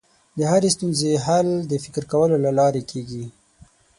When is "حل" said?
1.25-1.47